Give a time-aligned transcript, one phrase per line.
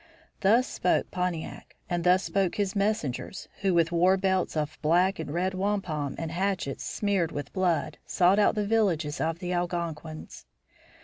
[0.39, 5.29] Thus spoke Pontiac, and thus spoke his messengers, who with war belts of black and
[5.31, 10.47] red wampum and hatchets smeared with blood sought out the villages of the Algonquins.